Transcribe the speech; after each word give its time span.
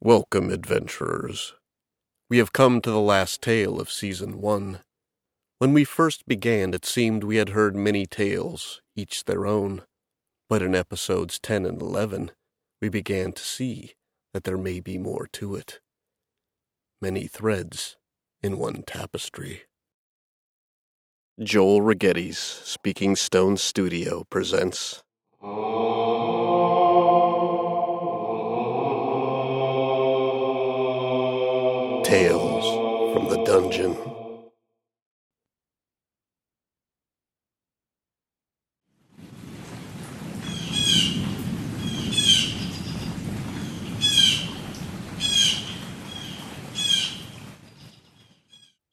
Welcome, 0.00 0.50
adventurers. 0.50 1.54
We 2.30 2.38
have 2.38 2.52
come 2.52 2.80
to 2.82 2.90
the 2.90 3.00
last 3.00 3.42
tale 3.42 3.80
of 3.80 3.90
Season 3.90 4.40
1. 4.40 4.78
When 5.58 5.72
we 5.72 5.82
first 5.82 6.24
began, 6.28 6.72
it 6.72 6.84
seemed 6.84 7.24
we 7.24 7.34
had 7.34 7.48
heard 7.48 7.74
many 7.74 8.06
tales, 8.06 8.80
each 8.94 9.24
their 9.24 9.44
own. 9.44 9.82
But 10.48 10.62
in 10.62 10.76
episodes 10.76 11.40
10 11.40 11.66
and 11.66 11.82
11, 11.82 12.30
we 12.80 12.88
began 12.88 13.32
to 13.32 13.42
see 13.42 13.94
that 14.32 14.44
there 14.44 14.56
may 14.56 14.78
be 14.78 14.98
more 14.98 15.26
to 15.32 15.56
it. 15.56 15.80
Many 17.02 17.26
threads 17.26 17.96
in 18.40 18.56
one 18.56 18.84
tapestry. 18.86 19.62
Joel 21.42 21.80
Rigetti's 21.80 22.38
Speaking 22.38 23.16
Stone 23.16 23.56
Studio 23.56 24.22
presents. 24.30 25.02
Tales 32.08 32.64
from 33.12 33.28
the 33.28 33.44
Dungeon. 33.44 33.94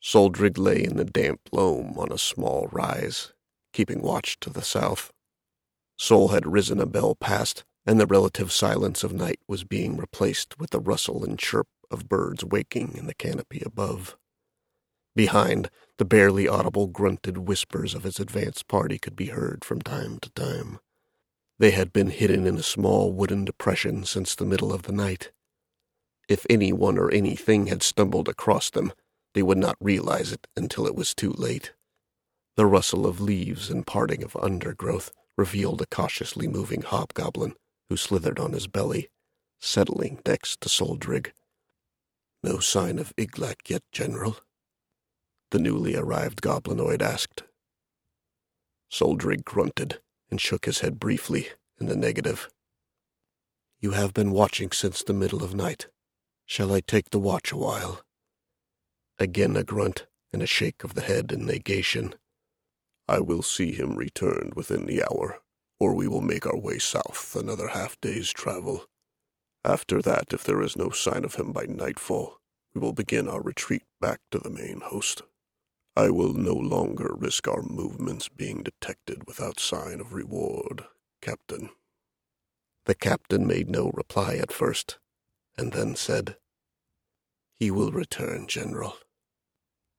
Soldrig 0.02 0.58
lay 0.58 0.84
in 0.84 0.98
the 0.98 1.06
damp 1.06 1.40
loam 1.54 1.98
on 1.98 2.12
a 2.12 2.18
small 2.18 2.68
rise, 2.74 3.32
keeping 3.72 4.02
watch 4.02 4.38
to 4.42 4.50
the 4.50 4.62
south. 4.62 5.14
Sol 5.98 6.28
had 6.28 6.46
risen 6.46 6.82
a 6.82 6.86
bell 6.86 7.16
past, 7.16 7.64
and 7.86 7.98
the 7.98 8.08
relative 8.08 8.52
silence 8.52 9.06
of 9.06 9.14
night 9.14 9.40
was 9.48 9.64
being 9.64 9.96
replaced 9.96 10.60
with 10.60 10.72
the 10.72 10.82
rustle 10.82 11.24
and 11.24 11.40
chirp 11.40 11.68
of 11.96 12.08
birds 12.08 12.46
waking 12.46 12.94
in 12.96 13.08
the 13.08 13.16
canopy 13.16 13.64
above. 13.66 14.16
Behind, 15.16 15.72
the 15.98 16.06
barely 16.06 16.48
audible 16.48 16.86
grunted 16.86 17.40
whispers 17.40 17.96
of 17.96 18.04
his 18.04 18.20
advance 18.20 18.62
party 18.62 19.00
could 19.00 19.16
be 19.16 19.28
heard 19.28 19.66
from 19.66 19.82
time 19.82 20.20
to 20.20 20.30
time. 20.32 20.80
They 21.58 21.72
had 21.72 21.94
been 21.94 22.10
hidden 22.10 22.46
in 22.46 22.58
a 22.58 22.64
small 22.64 23.14
wooden 23.14 23.46
depression 23.46 24.04
since 24.04 24.36
the 24.36 24.46
middle 24.46 24.74
of 24.74 24.84
the 24.84 24.92
night. 24.92 25.32
If 26.28 26.46
anyone 26.50 26.98
or 26.98 27.10
anything 27.12 27.68
had 27.68 27.82
stumbled 27.82 28.28
across 28.28 28.70
them, 28.70 28.92
they 29.34 29.42
would 29.42 29.58
not 29.58 29.78
realize 29.80 30.32
it 30.34 30.48
until 30.56 30.86
it 30.86 30.96
was 30.96 31.16
too 31.16 31.32
late. 31.32 31.74
The 32.58 32.66
rustle 32.66 33.06
of 33.08 33.22
leaves 33.22 33.70
and 33.70 33.88
parting 33.88 34.24
of 34.24 34.36
undergrowth 34.36 35.12
revealed 35.38 35.82
a 35.82 35.86
cautiously 35.86 36.48
moving 36.48 36.82
hobgoblin 36.82 37.56
who 37.90 37.98
slithered 37.98 38.40
on 38.40 38.54
his 38.54 38.68
belly, 38.68 39.10
settling 39.60 40.20
next 40.26 40.62
to 40.62 40.70
Soldrig. 40.70 41.32
No 42.46 42.60
sign 42.60 43.00
of 43.00 43.12
Iglak 43.18 43.72
yet, 43.72 43.82
General? 43.92 44.38
The 45.50 45.58
newly 45.58 45.96
arrived 45.96 46.44
goblinoid 46.44 47.02
asked. 47.02 47.42
Soldrig 48.88 49.44
grunted 49.44 50.00
and 50.30 50.40
shook 50.40 50.66
his 50.66 50.82
head 50.82 51.00
briefly 51.00 51.48
in 51.80 51.88
the 51.88 51.96
negative. 51.96 52.48
You 53.80 53.94
have 53.94 54.14
been 54.14 54.30
watching 54.30 54.70
since 54.70 55.02
the 55.02 55.12
middle 55.12 55.44
of 55.44 55.56
night. 55.56 55.88
Shall 56.46 56.72
I 56.72 56.82
take 56.82 57.10
the 57.10 57.18
watch 57.18 57.52
a 57.52 57.58
while? 57.58 58.04
Again 59.18 59.58
a 59.58 59.64
grunt 59.64 60.06
and 60.32 60.44
a 60.44 60.48
shake 60.48 60.84
of 60.84 60.94
the 60.94 61.02
head 61.02 61.32
in 61.32 61.48
negation. 61.48 62.14
I 63.08 63.22
will 63.22 63.42
see 63.42 63.72
him 63.72 63.96
returned 63.96 64.54
within 64.54 64.86
the 64.86 65.02
hour, 65.02 65.40
or 65.80 65.96
we 65.96 66.08
will 66.08 66.22
make 66.22 66.46
our 66.46 66.60
way 66.60 66.78
south 66.78 67.36
another 67.36 67.70
half 67.70 68.00
day's 68.02 68.32
travel. 68.32 68.86
After 69.66 70.00
that, 70.04 70.32
if 70.32 70.44
there 70.44 70.62
is 70.62 70.78
no 70.78 70.92
sign 70.92 71.26
of 71.26 71.36
him 71.36 71.52
by 71.52 71.66
nightfall, 71.66 72.40
we 72.76 72.82
will 72.82 72.94
begin 72.94 73.28
our 73.28 73.42
retreat 73.42 73.82
back 74.00 74.20
to 74.30 74.38
the 74.38 74.52
main 74.52 74.82
host. 74.82 75.24
I 75.96 76.12
will 76.12 76.34
no 76.34 76.54
longer 76.54 77.16
risk 77.18 77.48
our 77.48 77.64
movements 77.64 78.30
being 78.30 78.62
detected 78.62 79.26
without 79.26 79.60
sign 79.60 80.00
of 80.00 80.14
reward, 80.14 80.86
Captain. 81.20 81.72
The 82.86 82.94
captain 82.94 83.48
made 83.48 83.68
no 83.68 83.90
reply 83.96 84.36
at 84.36 84.52
first, 84.52 85.00
and 85.58 85.74
then 85.74 85.96
said, 85.96 86.38
He 87.56 87.72
will 87.72 87.92
return, 87.92 88.46
General. 88.46 88.98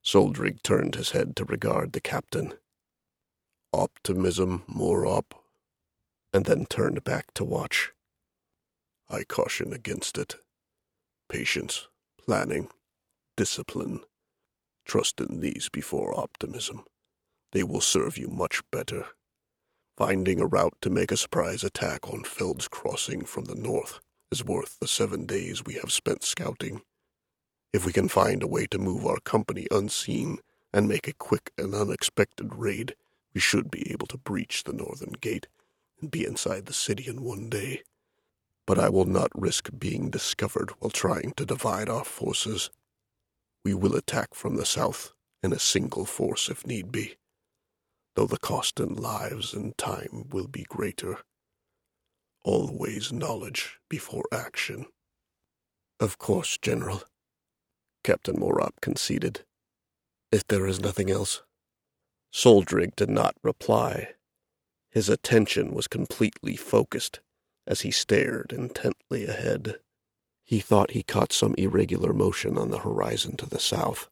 Soldrig 0.05 0.63
turned 0.63 0.95
his 0.95 1.11
head 1.11 1.35
to 1.35 1.45
regard 1.45 1.93
the 1.93 2.01
captain. 2.01 2.55
Optimism, 3.73 4.63
more 4.69 5.25
and 6.33 6.45
then 6.45 6.67
turned 6.67 7.03
back 7.03 7.35
to 7.35 7.43
watch. 7.43 7.93
I 9.09 9.23
caution 9.25 9.73
against 9.73 10.19
it. 10.19 10.37
Patience, 11.29 11.89
planning, 12.25 12.69
discipline. 13.37 14.01
Trust 14.85 15.21
in 15.21 15.41
these 15.41 15.69
before 15.69 16.19
optimism. 16.19 16.85
They 17.53 17.63
will 17.63 17.81
serve 17.81 18.19
you 18.19 18.29
much 18.29 18.63
better. 18.71 19.07
Finding 19.97 20.41
a 20.41 20.47
route 20.47 20.77
to 20.83 20.91
make 20.91 21.11
a 21.11 21.17
surprise 21.17 21.65
attack 21.65 22.09
on 22.13 22.25
Feld's 22.25 22.69
Crossing 22.69 23.25
from 23.25 23.45
the 23.45 23.55
north 23.55 24.01
is 24.31 24.45
worth 24.45 24.79
the 24.81 24.89
seven 24.89 25.25
days 25.25 25.65
we 25.65 25.75
have 25.75 25.93
spent 25.93 26.25
scouting. 26.25 26.83
If 27.73 27.87
we 27.87 27.93
can 27.93 28.09
find 28.09 28.43
a 28.43 28.49
way 28.49 28.67
to 28.67 28.79
move 28.79 29.07
our 29.07 29.21
company 29.21 29.67
unseen 29.71 30.39
and 30.73 30.89
make 30.89 31.07
a 31.09 31.15
quick 31.15 31.53
and 31.57 31.75
unexpected 31.75 32.55
raid, 32.55 32.95
we 33.35 33.41
should 33.41 33.71
be 33.71 33.91
able 33.93 34.07
to 34.09 34.19
breach 34.19 34.65
the 34.65 34.73
northern 34.73 35.13
gate 35.21 35.47
and 36.01 36.11
be 36.11 36.25
inside 36.25 36.67
the 36.67 36.73
city 36.73 37.07
in 37.07 37.23
one 37.23 37.49
day. 37.49 37.83
But 38.67 38.79
I 38.79 38.89
will 38.89 39.05
not 39.05 39.31
risk 39.35 39.71
being 39.79 40.11
discovered 40.11 40.71
while 40.79 40.91
trying 40.91 41.33
to 41.37 41.47
divide 41.47 41.89
our 41.89 42.05
forces. 42.05 42.71
We 43.65 43.75
will 43.75 43.95
attack 43.95 44.35
from 44.35 44.57
the 44.57 44.67
south 44.67 45.13
in 45.43 45.53
a 45.53 45.59
single 45.59 46.05
force 46.05 46.49
if 46.49 46.67
need 46.67 46.91
be, 46.91 47.17
though 48.17 48.27
the 48.27 48.39
cost 48.39 48.81
in 48.81 48.95
lives 48.97 49.55
and 49.55 49.77
time 49.79 50.29
will 50.31 50.49
be 50.49 50.65
greater. 50.69 51.19
Always 52.45 53.13
knowledge 53.13 53.79
before 53.89 54.25
action. 54.33 54.87
Of 56.01 56.19
course, 56.19 56.59
General. 56.59 57.03
Captain 58.05 58.37
Morop 58.37 58.81
conceded. 58.81 59.45
If 60.31 60.47
there 60.49 60.67
is 60.67 60.81
nothing 60.81 61.11
else. 61.11 61.43
Soldrig 62.33 62.95
did 62.97 63.11
not 63.11 63.37
reply. 63.43 64.11
His 64.91 65.09
attention 65.09 65.73
was 65.73 65.89
completely 65.89 66.57
focused 66.57 67.21
as 67.67 67.83
he 67.83 67.91
stared 67.91 68.53
intently 68.53 69.27
ahead. 69.27 69.77
He 70.45 70.61
thought 70.61 70.93
he 70.93 71.03
caught 71.03 71.33
some 71.33 71.55
irregular 71.59 72.13
motion 72.13 72.57
on 72.57 72.71
the 72.71 72.79
horizon 72.79 73.37
to 73.39 73.47
the 73.47 73.59
south. 73.59 74.09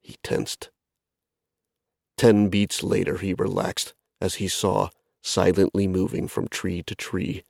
He 0.00 0.16
tensed. 0.22 0.70
Ten 2.16 2.48
beats 2.48 2.82
later 2.82 3.18
he 3.18 3.34
relaxed 3.34 3.94
as 4.20 4.36
he 4.36 4.48
saw, 4.48 4.90
silently 5.22 5.86
moving 5.86 6.28
from 6.28 6.48
tree 6.48 6.82
to 6.82 6.94
tree, 6.94 7.44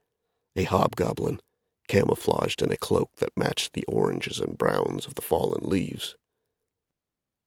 a 0.57 0.65
hobgoblin 0.65 1.41
camouflaged 1.89 2.63
in 2.63 2.71
a 2.71 2.77
cloak 2.77 3.11
that 3.17 3.37
matched 3.37 3.73
the 3.73 3.85
oranges 3.87 4.39
and 4.39 4.57
browns 4.57 5.07
of 5.07 5.17
the 5.17 5.23
fallen 5.23 5.69
leaves. 5.69 6.17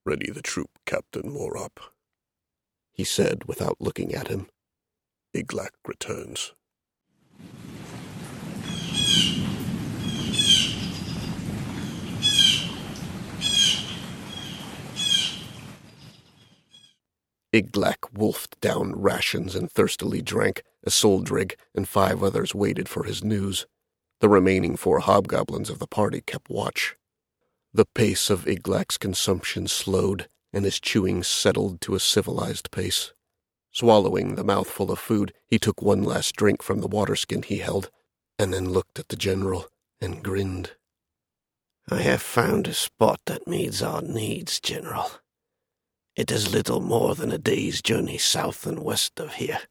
Ready 0.06 0.30
the 0.30 0.42
troop, 0.42 0.70
Captain 0.86 1.32
Morop, 1.32 1.80
he 2.92 3.06
said 3.06 3.46
without 3.46 3.78
looking 3.80 4.14
at 4.14 4.28
him. 4.28 4.48
Iglak 5.34 5.72
returns. 5.88 6.54
Iglak 17.54 18.12
wolfed 18.12 18.60
down 18.62 19.00
rations 19.00 19.54
and 19.54 19.72
thirstily 19.72 20.24
drank 20.24 20.64
as 20.84 20.96
Soldrig 20.96 21.56
and 21.76 21.88
five 21.88 22.24
others 22.24 22.56
waited 22.56 22.90
for 22.90 23.04
his 23.04 23.24
news. 23.24 23.68
The 24.22 24.30
remaining 24.30 24.76
four 24.76 25.00
hobgoblins 25.00 25.70
of 25.70 25.78
the 25.78 25.86
party 25.86 26.22
kept 26.22 26.50
watch. 26.50 26.96
The 27.72 27.86
pace 27.86 28.32
of 28.32 28.48
Iglak's 28.48 28.98
consumption 28.98 29.68
slowed, 29.68 30.28
and 30.52 30.66
his 30.66 30.80
chewing 30.80 31.22
settled 31.22 31.80
to 31.82 31.94
a 31.94 32.00
civilized 32.00 32.72
pace. 32.72 33.14
Swallowing 33.72 34.34
the 34.34 34.44
mouthful 34.44 34.92
of 34.92 34.98
food, 34.98 35.34
he 35.48 35.60
took 35.60 35.80
one 35.80 36.02
last 36.02 36.36
drink 36.36 36.64
from 36.64 36.82
the 36.82 36.88
water 36.88 37.16
skin 37.16 37.44
he 37.44 37.58
held, 37.58 37.92
and 38.44 38.54
then 38.54 38.70
looked 38.70 39.00
at 39.00 39.08
the 39.08 39.16
general 39.16 39.68
and 40.02 40.22
grinned. 40.22 40.72
I 41.90 42.02
have 42.02 42.22
found 42.22 42.68
a 42.68 42.74
spot 42.74 43.22
that 43.26 43.48
meets 43.48 43.82
our 43.82 44.02
needs, 44.02 44.60
General. 44.60 45.10
It 46.18 46.30
is 46.30 46.54
little 46.54 46.82
more 46.82 47.16
than 47.16 47.32
a 47.32 47.38
day's 47.38 47.82
journey 47.82 48.18
south 48.18 48.68
and 48.68 48.80
west 48.84 49.18
of 49.22 49.36
here. 49.36 49.62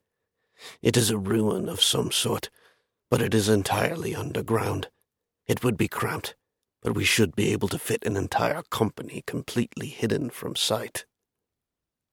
It 0.81 0.97
is 0.97 1.11
a 1.11 1.19
ruin 1.19 1.69
of 1.69 1.83
some 1.83 2.11
sort, 2.11 2.49
but 3.11 3.21
it 3.21 3.35
is 3.35 3.47
entirely 3.47 4.15
underground. 4.15 4.89
It 5.47 5.63
would 5.63 5.77
be 5.77 5.89
cramped, 5.89 6.35
but 6.81 6.95
we 6.95 7.05
should 7.05 7.37
be 7.37 7.53
able 7.53 7.69
to 7.69 7.79
fit 7.79 8.07
an 8.07 8.17
entire 8.17 8.63
company 8.71 9.23
completely 9.27 9.89
hidden 9.89 10.31
from 10.31 10.57
sight. 10.57 11.05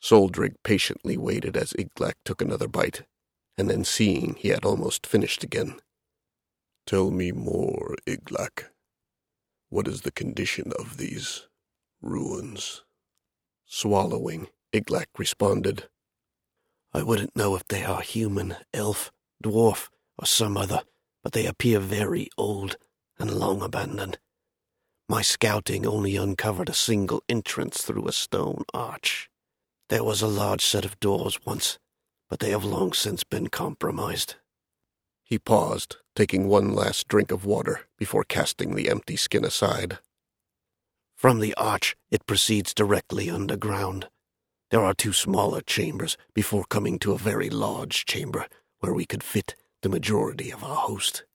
Soldrig 0.03 0.55
patiently 0.63 1.15
waited 1.15 1.55
as 1.55 1.71
Iglak 1.79 2.15
took 2.25 2.41
another 2.41 2.67
bite, 2.67 3.03
and 3.57 3.69
then 3.69 3.85
seeing 3.85 4.35
he 4.35 4.50
had 4.50 4.65
almost 4.65 5.07
finished 5.07 5.41
again. 5.41 5.79
Tell 6.89 7.12
me 7.12 7.31
more, 7.31 7.95
Iglak. 8.07 8.71
What 9.69 9.88
is 9.88 10.01
the 10.01 10.12
condition 10.12 10.74
of 10.80 10.97
these 10.97 11.45
ruins? 12.01 12.83
Swallowing, 13.68 14.47
Iglak 14.74 15.06
responded. 15.15 15.88
I 16.91 17.03
wouldn't 17.03 17.36
know 17.36 17.56
if 17.56 17.68
they 17.68 17.83
are 17.83 18.01
human, 18.01 18.56
elf, 18.74 19.12
dwarf, 19.44 19.89
or 20.18 20.25
some 20.25 20.57
other, 20.57 20.81
but 21.21 21.33
they 21.33 21.45
appear 21.45 21.80
very 21.80 22.27
old 22.39 22.75
and 23.19 23.36
long 23.36 23.62
abandoned. 23.62 24.18
My 25.07 25.21
scouting 25.21 25.86
only 25.86 26.15
uncovered 26.15 26.69
a 26.69 26.74
single 26.74 27.21
entrance 27.30 27.83
through 27.83 28.07
a 28.07 28.12
stone 28.12 28.63
arch. 28.74 29.30
There 29.89 30.03
was 30.03 30.24
a 30.24 30.27
large 30.27 30.65
set 30.65 30.86
of 30.86 31.00
doors 31.00 31.38
once, 31.45 31.77
but 32.31 32.39
they 32.39 32.50
have 32.50 32.65
long 32.65 32.94
since 32.94 33.24
been 33.24 33.50
compromised. 33.50 34.38
He 35.29 35.37
paused, 35.37 35.97
taking 36.15 36.47
one 36.47 36.73
last 36.73 37.07
drink 37.07 37.29
of 37.29 37.45
water 37.45 37.81
before 37.99 38.23
casting 38.23 38.73
the 38.73 38.89
empty 38.89 39.15
skin 39.15 39.45
aside. 39.45 39.99
From 41.15 41.39
the 41.39 41.53
arch, 41.53 41.95
it 42.09 42.25
proceeds 42.25 42.73
directly 42.73 43.29
underground. 43.29 44.09
There 44.71 44.83
are 44.83 44.95
two 44.95 45.13
smaller 45.13 45.61
chambers 45.61 46.17
before 46.33 46.65
coming 46.65 46.97
to 46.99 47.13
a 47.13 47.19
very 47.19 47.51
large 47.51 48.05
chamber 48.05 48.47
where 48.79 48.93
we 48.93 49.05
could 49.05 49.21
fit 49.21 49.55
the 49.83 49.89
majority 49.89 50.49
of 50.51 50.63
our 50.63 50.75
host. 50.75 51.25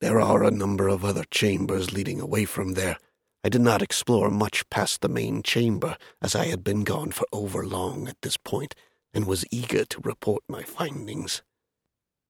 There 0.00 0.20
are 0.20 0.42
a 0.42 0.50
number 0.50 0.88
of 0.88 1.04
other 1.04 1.24
chambers 1.30 1.92
leading 1.92 2.20
away 2.20 2.46
from 2.46 2.72
there. 2.72 2.98
I 3.44 3.48
did 3.48 3.60
not 3.60 3.80
explore 3.80 4.28
much 4.28 4.68
past 4.70 5.02
the 5.02 5.08
main 5.08 5.44
chamber, 5.44 5.96
as 6.20 6.34
I 6.34 6.46
had 6.46 6.64
been 6.64 6.82
gone 6.82 7.12
for 7.12 7.26
over 7.32 7.64
long 7.64 8.08
at 8.08 8.20
this 8.22 8.36
point, 8.36 8.74
and 9.12 9.24
was 9.24 9.44
eager 9.52 9.84
to 9.84 10.00
report 10.00 10.42
my 10.48 10.64
findings. 10.64 11.42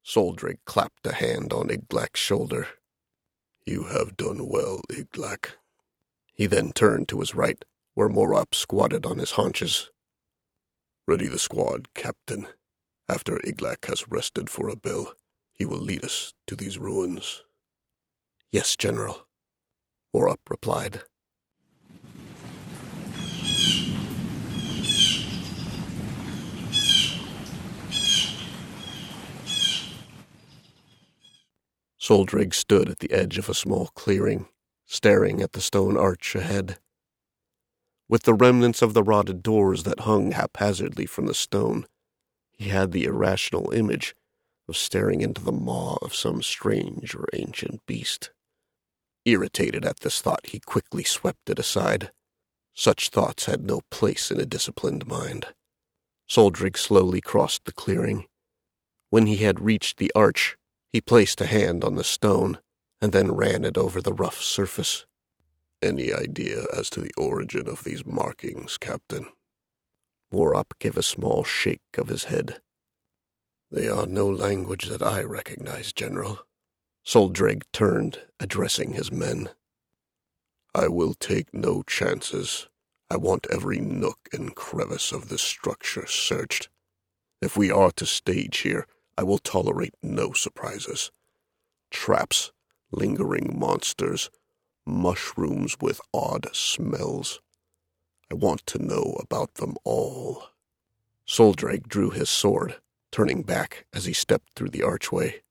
Soldrig 0.05 0.59
clapped 0.67 1.07
a 1.07 1.13
hand 1.15 1.53
on 1.53 1.69
Iglak's 1.69 2.21
shoulder. 2.21 2.69
You 3.65 3.85
have 3.85 4.17
done 4.17 4.49
well, 4.49 4.83
Iglak. 4.91 5.53
He 6.35 6.47
then 6.47 6.73
turned 6.73 7.09
to 7.09 7.21
his 7.21 7.35
right, 7.35 7.65
where 7.95 8.09
Morop 8.09 8.55
squatted 8.55 9.07
on 9.07 9.19
his 9.19 9.33
haunches. 9.33 9.91
Ready 11.07 11.27
the 11.27 11.39
squad, 11.39 11.95
Captain. 11.95 12.49
After 13.09 13.39
Iglak 13.45 13.87
has 13.87 14.09
rested 14.09 14.51
for 14.51 14.69
a 14.69 14.77
bell, 14.77 15.15
he 15.55 15.65
will 15.65 15.79
lead 15.79 16.05
us 16.05 16.35
to 16.47 16.57
these 16.57 16.79
ruins. 16.79 17.43
Yes, 18.51 18.77
General, 18.77 19.27
Morop 20.15 20.39
replied. 20.51 21.03
Soldrig 32.05 32.53
stood 32.53 32.91
at 32.91 32.99
the 32.99 33.11
edge 33.13 33.39
of 33.39 33.49
a 33.49 33.55
small 33.55 33.87
clearing, 33.95 34.47
staring 34.85 35.41
at 35.41 35.53
the 35.53 35.61
stone 35.63 35.97
arch 35.97 36.35
ahead. 36.35 36.79
With 38.11 38.25
the 38.25 38.35
remnants 38.35 38.83
of 38.83 38.93
the 38.93 39.03
rotted 39.03 39.43
doors 39.43 39.85
that 39.85 40.01
hung 40.01 40.33
haphazardly 40.33 41.07
from 41.07 41.25
the 41.25 41.33
stone, 41.33 41.87
he 42.53 42.69
had 42.69 42.93
the 42.93 43.05
irrational 43.05 43.71
image 43.71 44.15
of 44.69 44.77
staring 44.77 45.23
into 45.23 45.43
the 45.43 45.51
maw 45.51 45.97
of 46.03 46.15
some 46.15 46.43
strange 46.43 47.15
or 47.15 47.27
ancient 47.33 47.81
beast. 47.87 48.33
Irritated 49.25 49.87
at 49.87 50.01
this 50.01 50.21
thought, 50.21 50.45
he 50.49 50.61
quickly 50.61 51.05
swept 51.05 51.49
it 51.49 51.59
aside. 51.59 52.11
Such 52.75 53.09
thoughts 53.09 53.47
had 53.47 53.65
no 53.65 53.81
place 53.91 54.31
in 54.31 54.39
a 54.39 54.45
disciplined 54.45 55.07
mind. 55.07 55.55
Soldrig 56.29 56.77
slowly 56.77 57.23
crossed 57.23 57.65
the 57.65 57.73
clearing. 57.73 58.27
When 59.09 59.25
he 59.25 59.37
had 59.37 59.61
reached 59.61 59.97
the 59.97 60.13
arch, 60.15 60.59
he 60.95 61.01
placed 61.01 61.41
a 61.41 61.47
hand 61.47 61.83
on 61.83 61.97
the 61.97 62.05
stone 62.05 62.57
and 63.03 63.11
then 63.11 63.33
ran 63.33 63.65
it 63.65 63.77
over 63.77 64.01
the 64.01 64.13
rough 64.13 64.41
surface. 64.41 65.07
Any 65.83 66.13
idea 66.13 66.67
as 66.73 66.89
to 66.91 67.01
the 67.01 67.11
origin 67.17 67.69
of 67.69 67.83
these 67.83 68.07
markings, 68.07 68.79
Captain? 68.79 69.27
Morop 70.33 70.79
gave 70.79 70.97
a 70.97 71.03
small 71.03 71.43
shake 71.43 71.99
of 71.99 72.07
his 72.07 72.25
head. 72.25 72.61
They 73.73 73.89
are 73.89 74.07
no 74.07 74.29
language 74.29 74.87
that 74.87 75.03
I 75.03 75.25
recognize, 75.25 75.93
General. 75.93 76.47
Soldrig 77.05 77.65
turned, 77.73 78.21
addressing 78.39 78.93
his 78.93 79.11
men. 79.11 79.51
I 80.77 80.87
will 80.87 81.15
take 81.15 81.53
no 81.53 81.83
chances. 81.83 82.69
I 83.11 83.17
want 83.17 83.49
every 83.51 83.81
nook 83.81 84.29
and 84.33 84.55
crevice 84.55 85.11
of 85.11 85.29
this 85.29 85.43
structure 85.43 86.07
searched. 86.07 86.69
If 87.43 87.57
we 87.57 87.69
are 87.73 87.91
to 87.91 88.07
stage 88.07 88.59
here, 88.59 88.87
I 89.17 89.23
will 89.23 89.39
tolerate 89.39 89.95
no 90.03 90.33
surprises. 90.33 91.11
Traps, 91.91 92.53
lingering 92.91 93.59
monsters, 93.59 94.31
mushrooms 94.87 95.77
with 95.81 96.01
odd 96.13 96.49
smells. 96.55 97.41
I 98.31 98.35
want 98.35 98.67
to 98.67 98.79
know 98.79 99.17
about 99.21 99.55
them 99.55 99.77
all. 99.85 100.49
Soldrig 101.27 101.89
drew 101.89 102.11
his 102.11 102.29
sword, 102.29 102.77
turning 103.13 103.43
back 103.43 103.87
as 103.93 104.05
he 104.05 104.13
stepped 104.13 104.55
through 104.55 104.71
the 104.71 104.83
archway. 104.83 105.43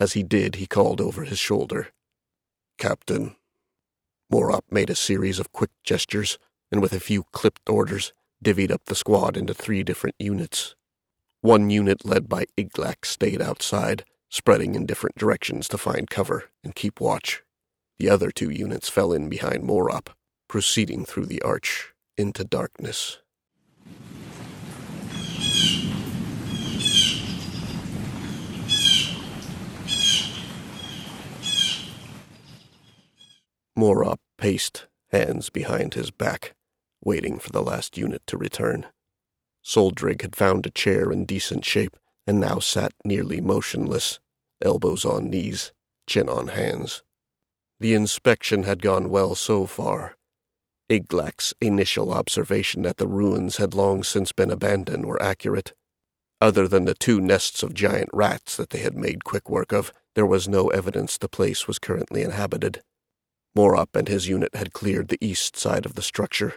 As 0.00 0.12
he 0.12 0.22
did, 0.22 0.56
he 0.56 0.66
called 0.66 1.00
over 1.00 1.24
his 1.24 1.38
shoulder. 1.38 1.88
Captain. 2.78 3.34
Morop 4.32 4.62
made 4.70 4.90
a 4.90 4.94
series 4.94 5.38
of 5.38 5.52
quick 5.52 5.70
gestures, 5.82 6.38
and 6.70 6.80
with 6.80 6.92
a 6.92 7.00
few 7.00 7.24
clipped 7.32 7.68
orders, 7.68 8.12
divvied 8.42 8.70
up 8.70 8.84
the 8.84 8.94
squad 8.94 9.36
into 9.36 9.52
three 9.54 9.82
different 9.82 10.14
units. 10.18 10.76
One 11.48 11.70
unit 11.70 12.04
led 12.04 12.28
by 12.28 12.44
Iglak 12.58 13.06
stayed 13.06 13.40
outside, 13.40 14.04
spreading 14.28 14.74
in 14.74 14.84
different 14.84 15.16
directions 15.16 15.66
to 15.68 15.78
find 15.78 16.10
cover 16.10 16.50
and 16.62 16.74
keep 16.74 17.00
watch. 17.00 17.42
The 17.98 18.10
other 18.10 18.30
two 18.30 18.50
units 18.50 18.90
fell 18.90 19.14
in 19.14 19.30
behind 19.30 19.64
Morop, 19.64 20.08
proceeding 20.46 21.06
through 21.06 21.24
the 21.24 21.40
arch 21.40 21.94
into 22.18 22.44
darkness. 22.44 23.20
Morop 33.74 34.18
paced, 34.36 34.86
hands 35.12 35.48
behind 35.48 35.94
his 35.94 36.10
back, 36.10 36.54
waiting 37.02 37.38
for 37.38 37.48
the 37.48 37.62
last 37.62 37.96
unit 37.96 38.20
to 38.26 38.36
return. 38.36 38.84
Soldrig 39.64 40.22
had 40.22 40.36
found 40.36 40.66
a 40.66 40.70
chair 40.70 41.10
in 41.12 41.24
decent 41.24 41.64
shape 41.64 41.96
and 42.26 42.40
now 42.40 42.58
sat 42.58 42.92
nearly 43.04 43.40
motionless, 43.40 44.20
elbows 44.62 45.04
on 45.04 45.30
knees, 45.30 45.72
chin 46.06 46.28
on 46.28 46.48
hands. 46.48 47.02
The 47.80 47.94
inspection 47.94 48.64
had 48.64 48.82
gone 48.82 49.08
well 49.08 49.34
so 49.34 49.66
far. 49.66 50.16
Iglak's 50.90 51.54
initial 51.60 52.12
observation 52.12 52.82
that 52.82 52.96
the 52.96 53.06
ruins 53.06 53.58
had 53.58 53.74
long 53.74 54.02
since 54.02 54.32
been 54.32 54.50
abandoned 54.50 55.06
were 55.06 55.22
accurate. 55.22 55.74
Other 56.40 56.66
than 56.66 56.84
the 56.84 56.94
two 56.94 57.20
nests 57.20 57.62
of 57.62 57.74
giant 57.74 58.10
rats 58.12 58.56
that 58.56 58.70
they 58.70 58.78
had 58.78 58.96
made 58.96 59.24
quick 59.24 59.50
work 59.50 59.72
of, 59.72 59.92
there 60.14 60.26
was 60.26 60.48
no 60.48 60.68
evidence 60.68 61.18
the 61.18 61.28
place 61.28 61.66
was 61.66 61.78
currently 61.78 62.22
inhabited. 62.22 62.82
Morop 63.56 63.94
and 63.94 64.08
his 64.08 64.28
unit 64.28 64.54
had 64.54 64.72
cleared 64.72 65.08
the 65.08 65.18
east 65.20 65.56
side 65.56 65.84
of 65.84 65.94
the 65.94 66.02
structure, 66.02 66.54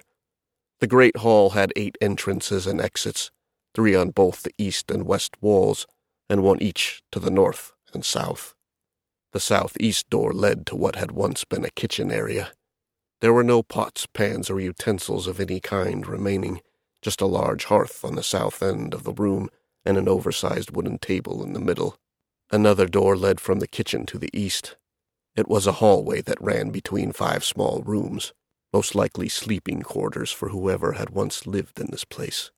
the 0.82 0.88
great 0.88 1.18
hall 1.18 1.52
had 1.52 1.72
eight 1.76 1.96
entrances 2.02 2.66
and 2.66 2.82
exits, 2.82 3.30
three 3.76 3.96
on 3.96 4.10
both 4.10 4.42
the 4.42 4.54
east 4.58 4.90
and 4.90 5.06
west 5.06 5.38
walls, 5.40 5.86
and 6.28 6.42
one 6.42 6.62
each 6.62 7.04
to 7.12 7.20
the 7.20 7.30
north 7.30 7.72
and 7.94 8.04
south. 8.04 8.56
The 9.32 9.40
southeast 9.40 10.10
door 10.10 10.34
led 10.34 10.66
to 10.66 10.76
what 10.76 10.96
had 10.96 11.12
once 11.12 11.46
been 11.46 11.64
a 11.64 11.70
kitchen 11.70 12.12
area. 12.12 12.52
There 13.22 13.32
were 13.32 13.44
no 13.44 13.62
pots, 13.62 14.08
pans, 14.08 14.50
or 14.50 14.60
utensils 14.60 15.28
of 15.28 15.40
any 15.40 15.60
kind 15.60 16.06
remaining, 16.08 16.62
just 17.04 17.22
a 17.22 17.28
large 17.28 17.66
hearth 17.66 18.04
on 18.04 18.16
the 18.16 18.24
south 18.24 18.64
end 18.64 18.96
of 18.96 19.04
the 19.04 19.14
room 19.14 19.50
and 19.86 19.98
an 19.98 20.10
oversized 20.10 20.76
wooden 20.76 20.98
table 20.98 21.44
in 21.44 21.54
the 21.54 21.60
middle. 21.60 21.98
Another 22.50 22.88
door 22.88 23.16
led 23.16 23.40
from 23.40 23.60
the 23.60 23.68
kitchen 23.68 24.08
to 24.08 24.18
the 24.18 24.32
east. 24.34 24.78
It 25.36 25.48
was 25.48 25.68
a 25.68 25.74
hallway 25.74 26.22
that 26.24 26.42
ran 26.42 26.72
between 26.72 27.12
five 27.12 27.46
small 27.46 27.84
rooms 27.86 28.34
most 28.74 28.96
likely 28.96 29.28
sleeping 29.28 29.82
quarters 29.82 30.32
for 30.32 30.50
whoever 30.50 30.94
had 30.94 31.10
once 31.10 31.46
lived 31.46 31.80
in 31.80 31.88
this 31.92 32.06
place. 32.06 32.52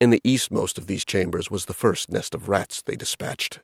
In 0.00 0.10
the 0.10 0.20
eastmost 0.24 0.78
of 0.78 0.86
these 0.86 1.04
chambers 1.04 1.50
was 1.50 1.66
the 1.66 1.74
first 1.74 2.10
nest 2.10 2.34
of 2.34 2.48
rats 2.48 2.82
they 2.82 2.96
dispatched. 2.96 3.60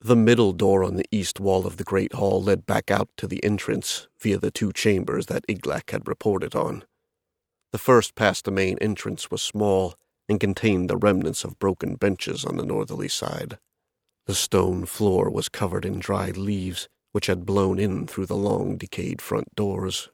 The 0.00 0.14
middle 0.14 0.52
door 0.52 0.84
on 0.84 0.96
the 0.96 1.08
east 1.10 1.40
wall 1.40 1.66
of 1.66 1.76
the 1.76 1.84
great 1.84 2.12
hall 2.12 2.42
led 2.42 2.66
back 2.66 2.90
out 2.90 3.08
to 3.16 3.26
the 3.26 3.42
entrance 3.42 4.06
via 4.20 4.38
the 4.38 4.50
two 4.50 4.72
chambers 4.72 5.26
that 5.26 5.46
Iglak 5.48 5.90
had 5.90 6.06
reported 6.06 6.54
on. 6.54 6.84
The 7.72 7.78
first 7.78 8.14
past 8.14 8.44
the 8.44 8.50
main 8.50 8.78
entrance 8.78 9.30
was 9.30 9.42
small 9.42 9.94
and 10.28 10.38
contained 10.38 10.88
the 10.88 10.96
remnants 10.96 11.44
of 11.44 11.58
broken 11.58 11.96
benches 11.96 12.44
on 12.44 12.56
the 12.56 12.64
northerly 12.64 13.08
side. 13.08 13.58
The 14.26 14.34
stone 14.34 14.84
floor 14.84 15.30
was 15.30 15.48
covered 15.48 15.84
in 15.84 15.98
dried 15.98 16.36
leaves, 16.36 16.88
which 17.12 17.26
had 17.26 17.46
blown 17.46 17.78
in 17.78 18.06
through 18.06 18.26
the 18.26 18.36
long 18.36 18.76
decayed 18.76 19.20
front 19.22 19.54
doors. 19.54 20.10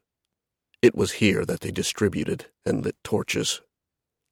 It 0.85 0.95
was 0.95 1.13
here 1.13 1.47
that 1.47 1.61
they 1.61 1.71
distributed 1.71 2.45
and 2.67 2.85
lit 2.85 2.97
torches. 3.03 3.63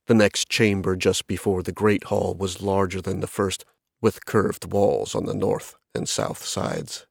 The 0.06 0.12
next 0.12 0.50
chamber 0.50 0.97
just 0.97 1.26
before 1.26 1.62
the 1.62 1.73
great 1.73 2.04
hall 2.04 2.35
was 2.35 2.61
larger 2.61 3.00
than 3.00 3.21
the 3.21 3.26
first, 3.26 3.64
with 4.02 4.26
curved 4.26 4.71
walls 4.71 5.14
on 5.14 5.25
the 5.25 5.32
north 5.32 5.76
and 5.94 6.06
south 6.06 6.44
sides. 6.44 7.06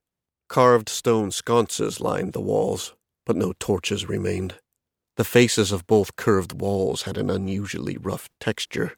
Carved 0.47 0.89
stone 0.89 1.31
sconces 1.31 1.99
lined 1.99 2.33
the 2.33 2.39
walls, 2.39 2.93
but 3.25 3.35
no 3.35 3.53
torches 3.59 4.07
remained. 4.07 4.59
The 5.17 5.23
faces 5.23 5.71
of 5.71 5.87
both 5.87 6.15
curved 6.15 6.61
walls 6.61 7.01
had 7.01 7.17
an 7.17 7.31
unusually 7.31 7.97
rough 7.97 8.29
texture. 8.39 8.95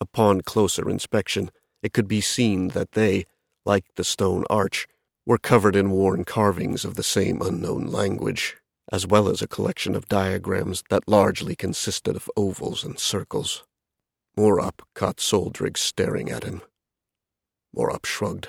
Upon 0.00 0.40
closer 0.40 0.90
inspection, 0.90 1.52
it 1.80 1.92
could 1.92 2.08
be 2.08 2.20
seen 2.20 2.70
that 2.70 2.90
they, 2.90 3.24
like 3.64 3.84
the 3.94 4.02
stone 4.02 4.42
arch, 4.50 4.88
were 5.24 5.38
covered 5.38 5.76
in 5.76 5.92
worn 5.92 6.24
carvings 6.24 6.84
of 6.84 6.96
the 6.96 7.04
same 7.04 7.40
unknown 7.40 7.86
language, 7.86 8.56
as 8.92 9.06
well 9.06 9.28
as 9.28 9.40
a 9.40 9.48
collection 9.48 9.94
of 9.94 10.08
diagrams 10.08 10.82
that 10.90 11.08
largely 11.08 11.56
consisted 11.56 12.16
of 12.16 12.30
ovals 12.36 12.84
and 12.84 12.98
circles. 12.98 13.64
Morop 14.36 14.82
caught 14.94 15.18
Soldrig 15.18 15.76
staring 15.76 16.30
at 16.30 16.44
him. 16.44 16.60
Morop 17.74 18.04
shrugged. 18.04 18.48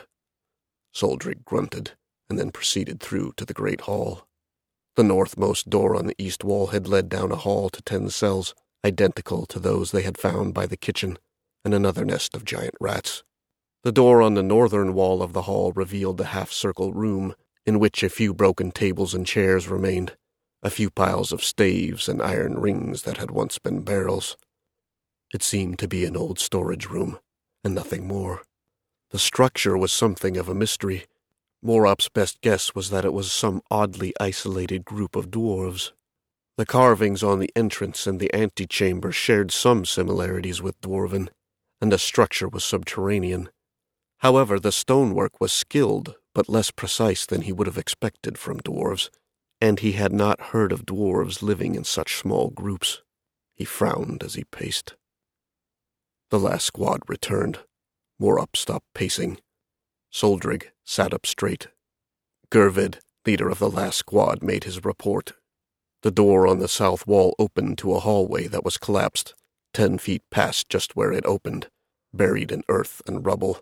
Soldrig 0.94 1.46
grunted, 1.46 1.92
and 2.30 2.38
then 2.40 2.52
proceeded 2.52 3.00
through 3.00 3.34
to 3.38 3.46
the 3.46 3.54
great 3.54 3.82
hall. 3.82 4.28
The 4.96 5.04
northmost 5.04 5.70
door 5.70 5.96
on 5.96 6.08
the 6.08 6.16
east 6.18 6.44
wall 6.44 6.68
had 6.68 6.88
led 6.88 7.10
down 7.10 7.32
a 7.32 7.36
hall 7.36 7.70
to 7.70 7.82
ten 7.82 8.10
cells, 8.10 8.56
identical 8.84 9.46
to 9.48 9.60
those 9.60 9.92
they 9.92 10.04
had 10.04 10.18
found 10.18 10.54
by 10.54 10.66
the 10.66 10.78
kitchen, 10.78 11.18
and 11.64 11.74
another 11.74 12.06
nest 12.06 12.36
of 12.36 12.46
giant 12.46 12.76
rats. 12.80 13.24
The 13.84 13.92
door 13.92 14.22
on 14.22 14.34
the 14.36 14.44
northern 14.44 14.94
wall 14.94 15.22
of 15.22 15.34
the 15.34 15.44
hall 15.44 15.72
revealed 15.74 16.18
the 16.18 16.28
half 16.28 16.52
circle 16.52 16.94
room, 16.94 17.36
in 17.66 17.80
which 17.80 18.04
a 18.04 18.10
few 18.10 18.34
broken 18.34 18.72
tables 18.72 19.14
and 19.14 19.26
chairs 19.26 19.68
remained, 19.68 20.16
a 20.66 20.70
few 20.72 20.90
piles 20.90 21.32
of 21.32 21.44
staves 21.44 22.10
and 22.10 22.20
iron 22.24 22.58
rings 22.58 23.04
that 23.04 23.18
had 23.18 23.30
once 23.30 23.60
been 23.60 23.84
barrels. 23.84 24.36
It 25.32 25.44
seemed 25.44 25.78
to 25.78 25.88
be 25.88 26.06
an 26.06 26.18
old 26.18 26.40
storage 26.40 26.88
room, 26.88 27.20
and 27.64 27.76
nothing 27.76 28.08
more. 28.08 28.42
The 29.12 29.20
structure 29.20 29.78
was 29.78 29.92
something 29.92 30.38
of 30.38 30.50
a 30.50 30.56
mystery. 30.56 31.06
Morop's 31.62 32.10
best 32.10 32.42
guess 32.42 32.74
was 32.74 32.90
that 32.90 33.06
it 33.06 33.14
was 33.14 33.32
some 33.32 33.62
oddly 33.70 34.12
isolated 34.20 34.86
group 34.86 35.16
of 35.16 35.30
dwarves. 35.30 35.92
The 36.58 36.66
carvings 36.66 37.22
on 37.22 37.38
the 37.38 37.52
entrance 37.56 38.08
and 38.08 38.20
the 38.20 38.34
antechamber 38.34 39.12
shared 39.12 39.52
some 39.52 39.86
similarities 39.86 40.64
with 40.64 40.82
dwarven, 40.82 41.30
and 41.80 41.92
the 41.92 42.00
structure 42.00 42.48
was 42.48 42.64
subterranean. 42.64 43.50
However, 44.20 44.60
the 44.60 44.72
stonework 44.72 45.40
was 45.40 45.54
skilled, 45.54 46.16
but 46.34 46.50
less 46.50 46.72
precise 46.72 47.28
than 47.28 47.42
he 47.42 47.54
would 47.54 47.68
have 47.68 47.78
expected 47.78 48.40
from 48.40 48.62
dwarves, 48.62 49.12
and 49.62 49.80
he 49.80 49.94
had 49.94 50.14
not 50.14 50.52
heard 50.52 50.72
of 50.72 50.86
dwarves 50.86 51.42
living 51.42 51.76
in 51.76 51.84
such 51.84 52.18
small 52.18 52.50
groups. 52.50 53.02
He 53.54 53.66
frowned 53.66 54.24
as 54.24 54.36
he 54.36 54.44
paced. 54.44 54.96
The 56.30 56.40
last 56.40 56.66
squad 56.66 57.02
returned. 57.08 57.60
Morop 58.20 58.56
stopped 58.56 58.88
pacing. 58.94 59.40
Soldrig 60.12 60.72
sat 60.84 61.14
up 61.14 61.26
straight. 61.26 61.68
Gervid, 62.50 63.00
leader 63.26 63.50
of 63.50 63.60
the 63.60 63.70
last 63.70 63.98
squad, 63.98 64.44
made 64.44 64.64
his 64.64 64.84
report. 64.84 65.34
The 66.02 66.12
door 66.12 66.48
on 66.48 66.60
the 66.60 66.68
south 66.68 67.08
wall 67.08 67.36
opened 67.40 67.78
to 67.80 67.94
a 67.94 68.00
hallway 68.00 68.48
that 68.48 68.64
was 68.64 68.78
collapsed, 68.78 69.34
ten 69.74 69.98
feet 69.98 70.24
past 70.30 70.70
just 70.70 70.96
where 70.96 71.12
it 71.12 71.26
opened, 71.26 71.70
buried 72.14 72.52
in 72.52 72.64
earth 72.70 73.02
and 73.08 73.26
rubble. 73.26 73.62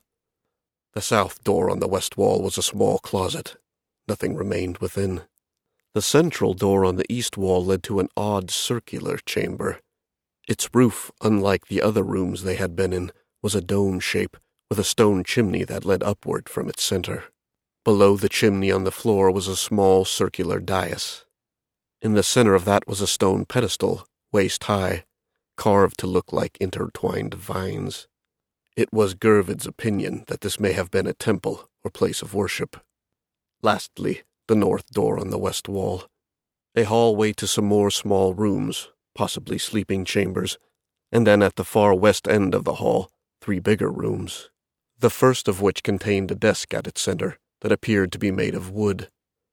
The 0.94 1.02
south 1.02 1.44
door 1.44 1.70
on 1.70 1.80
the 1.80 1.88
west 1.88 2.18
wall 2.18 2.42
was 2.42 2.58
a 2.58 2.64
small 2.64 3.00
closet. 3.00 3.56
Nothing 4.08 4.36
remained 4.36 4.80
within. 4.80 5.24
The 5.94 6.02
central 6.02 6.56
door 6.56 6.86
on 6.86 6.96
the 6.96 7.12
east 7.12 7.38
wall 7.38 7.64
led 7.64 7.84
to 7.84 8.00
an 8.00 8.10
odd 8.18 8.50
circular 8.50 9.18
chamber. 9.18 9.80
Its 10.48 10.68
roof, 10.74 11.12
unlike 11.22 11.68
the 11.68 11.82
other 11.84 12.02
rooms 12.02 12.44
they 12.44 12.56
had 12.56 12.76
been 12.76 12.92
in, 12.94 13.12
was 13.44 13.54
a 13.54 13.62
dome 13.62 14.00
shape, 14.00 14.36
with 14.70 14.80
a 14.80 14.84
stone 14.84 15.24
chimney 15.24 15.64
that 15.64 15.86
led 15.86 16.02
upward 16.02 16.50
from 16.50 16.68
its 16.68 16.84
center. 16.84 17.26
Below 17.86 18.18
the 18.18 18.30
chimney 18.30 18.72
on 18.72 18.86
the 18.86 18.92
floor 18.92 19.30
was 19.30 19.48
a 19.48 19.56
small 19.56 20.04
circular 20.04 20.60
dais. 20.60 21.26
In 22.02 22.14
the 22.14 22.24
center 22.24 22.56
of 22.56 22.66
that 22.66 22.88
was 22.88 23.00
a 23.00 23.08
stone 23.08 23.46
pedestal, 23.46 24.08
waist 24.32 24.64
high, 24.64 25.06
carved 25.58 26.00
to 26.00 26.08
look 26.08 26.34
like 26.34 26.58
intertwined 26.60 27.36
vines. 27.36 28.08
It 28.76 28.92
was 28.92 29.14
Gervid's 29.14 29.68
opinion 29.68 30.24
that 30.28 30.42
this 30.42 30.60
may 30.60 30.72
have 30.72 30.90
been 30.90 31.06
a 31.06 31.14
temple 31.14 31.70
or 31.84 31.92
place 31.92 32.24
of 32.24 32.34
worship. 32.34 32.78
Lastly, 33.62 34.24
the 34.48 34.56
north 34.56 34.90
door 34.92 35.20
on 35.20 35.30
the 35.30 35.38
west 35.38 35.68
wall. 35.68 36.06
A 36.76 36.84
hallway 36.84 37.34
to 37.34 37.48
some 37.48 37.66
more 37.66 37.92
small 37.92 38.34
rooms, 38.34 38.90
possibly 39.16 39.58
sleeping 39.58 40.06
chambers, 40.06 40.58
and 41.12 41.28
then 41.28 41.44
at 41.44 41.56
the 41.56 41.64
far 41.64 41.94
west 41.94 42.28
end 42.28 42.56
of 42.56 42.64
the 42.64 42.76
hall, 42.76 43.12
three 43.42 43.60
bigger 43.60 43.90
rooms, 43.90 44.50
the 45.00 45.10
first 45.10 45.48
of 45.48 45.62
which 45.62 45.84
contained 45.84 46.32
a 46.32 46.36
desk 46.36 46.74
at 46.74 46.88
its 46.88 47.02
center 47.02 47.38
that 47.62 47.72
appeared 47.72 48.12
to 48.12 48.20
be 48.20 48.32
made 48.32 48.56
of 48.56 48.72
wood, 48.72 49.10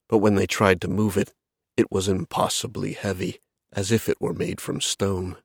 but 0.09 0.19
when 0.19 0.35
they 0.35 0.47
tried 0.47 0.81
to 0.81 0.89
move 0.89 1.17
it, 1.17 1.35
it 1.77 1.91
was 1.91 2.09
impossibly 2.09 2.93
heavy, 2.93 3.41
as 3.73 3.93
if 3.93 4.09
it 4.09 4.21
were 4.21 4.33
made 4.33 4.61
from 4.61 4.81
stone. 4.81 5.37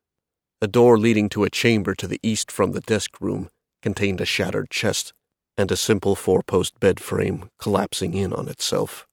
A 0.61 0.67
door 0.67 0.97
leading 0.97 1.29
to 1.29 1.43
a 1.43 1.49
chamber 1.49 1.93
to 1.95 2.07
the 2.07 2.19
east 2.23 2.51
from 2.51 2.71
the 2.71 2.81
desk 2.81 3.19
room 3.19 3.49
contained 3.81 4.21
a 4.21 4.25
shattered 4.25 4.69
chest 4.69 5.13
and 5.57 5.71
a 5.71 5.77
simple 5.77 6.15
four 6.15 6.41
post 6.41 6.79
bed 6.79 6.99
frame 6.99 7.49
collapsing 7.59 8.13
in 8.13 8.33
on 8.33 8.47
itself. 8.47 9.05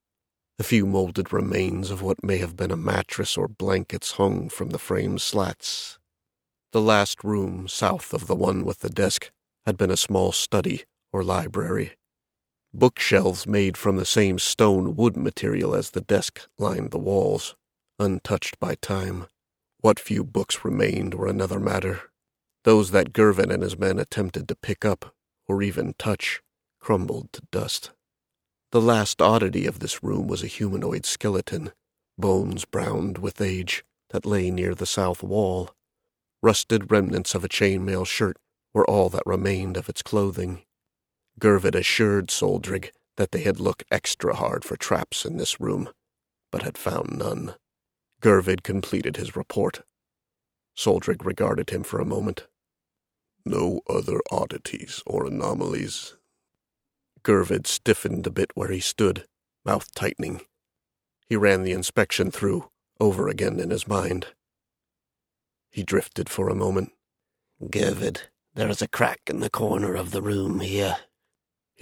A 0.59 0.63
few 0.63 0.87
molded 0.87 1.33
remains 1.33 1.91
of 1.91 2.03
what 2.03 2.23
may 2.23 2.37
have 2.39 2.57
been 2.57 2.71
a 2.71 2.77
mattress 2.77 3.37
or 3.37 3.49
blankets 3.49 4.13
hung 4.13 4.49
from 4.49 4.71
the 4.71 4.79
frame 4.79 5.19
slats. 5.19 5.99
The 6.73 6.81
last 6.81 7.25
room, 7.25 7.69
south 7.69 8.13
of 8.13 8.27
the 8.27 8.37
one 8.37 8.65
with 8.65 8.81
the 8.81 8.91
desk, 8.91 9.31
had 9.67 9.77
been 9.77 9.91
a 9.91 9.97
small 9.97 10.33
study 10.33 10.85
or 11.13 11.25
library. 11.25 11.97
Bookshelves 12.75 13.47
made 13.47 13.77
from 13.77 13.97
the 13.97 14.07
same 14.07 14.39
stone 14.39 14.97
wood 14.97 15.17
material 15.17 15.75
as 15.75 15.91
the 15.91 16.01
desk 16.01 16.49
lined 16.59 16.91
the 16.91 16.99
walls, 16.99 17.55
untouched 17.99 18.59
by 18.59 18.75
time. 18.77 19.27
What 19.81 20.01
few 20.01 20.25
books 20.25 20.65
remained 20.65 21.15
were 21.15 21.27
another 21.27 21.61
matter. 21.61 22.11
Those 22.65 22.91
that 22.93 23.13
Gervid 23.13 23.53
and 23.53 23.63
his 23.63 23.79
men 23.79 23.99
attempted 23.99 24.49
to 24.49 24.55
pick 24.55 24.85
up, 24.85 25.15
or 25.47 25.63
even 25.63 25.95
touch, 25.99 26.41
crumbled 26.79 27.33
to 27.33 27.43
dust. 27.51 27.91
The 28.73 28.81
last 28.81 29.21
oddity 29.21 29.67
of 29.67 29.81
this 29.81 30.03
room 30.03 30.27
was 30.29 30.43
a 30.43 30.47
humanoid 30.47 31.05
skeleton, 31.05 31.73
bones 32.17 32.65
browned 32.65 33.19
with 33.19 33.39
age, 33.39 33.85
that 34.09 34.25
lay 34.25 34.51
near 34.51 34.75
the 34.75 34.87
south 34.87 35.23
wall. 35.23 35.75
Rusted 36.43 36.91
remnants 36.91 37.35
of 37.35 37.45
a 37.45 37.51
chainmail 37.51 38.07
shirt 38.07 38.39
were 38.73 38.89
all 38.89 39.11
that 39.11 39.27
remained 39.27 39.77
of 39.77 39.91
its 39.91 40.01
clothing. 40.01 40.63
Gervid 41.39 41.75
assured 41.75 42.29
Soldrig 42.29 42.93
that 43.17 43.33
they 43.33 43.43
had 43.43 43.61
looked 43.61 43.85
extra 43.91 44.35
hard 44.35 44.65
for 44.65 44.79
traps 44.79 45.27
in 45.27 45.37
this 45.37 45.61
room, 45.61 45.91
but 46.51 46.63
had 46.63 46.79
found 46.79 47.19
none. 47.19 47.57
Gervid 48.23 48.63
completed 48.63 49.19
his 49.19 49.37
report. 49.37 49.83
Soldrig 50.75 51.27
regarded 51.27 51.69
him 51.69 51.83
for 51.83 52.01
a 52.01 52.07
moment. 52.07 52.47
No 53.45 53.83
other 53.87 54.23
oddities 54.31 55.03
or 55.05 55.27
anomalies 55.27 56.15
Gervid 57.25 57.67
stiffened 57.67 58.27
a 58.27 58.31
bit 58.31 58.51
where 58.55 58.71
he 58.71 58.81
stood, 58.81 59.27
mouth 59.65 59.95
tightening. 59.95 60.43
He 61.29 61.37
ran 61.37 61.63
the 61.63 61.73
inspection 61.73 62.31
through, 62.31 62.71
over 63.01 63.29
again 63.29 63.61
in 63.61 63.71
his 63.71 63.87
mind. 63.87 64.29
He 65.71 65.83
drifted 65.83 66.29
for 66.29 66.49
a 66.49 66.55
moment. 66.55 66.93
Gervid, 67.63 68.23
there 68.55 68.69
is 68.69 68.83
a 68.83 68.89
crack 68.89 69.21
in 69.27 69.41
the 69.41 69.51
corner 69.51 69.95
of 69.95 70.11
the 70.11 70.23
room 70.23 70.61
here, 70.61 70.99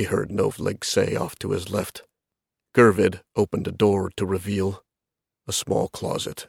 he 0.01 0.05
heard 0.05 0.31
Novleg 0.31 0.83
say 0.83 1.15
off 1.15 1.39
to 1.41 1.51
his 1.51 1.71
left. 1.71 2.05
Gervid 2.75 3.21
opened 3.37 3.69
a 3.69 3.73
door 3.73 4.11
to 4.17 4.25
reveal 4.25 4.83
a 5.47 5.53
small 5.53 5.89
closet, 5.89 6.49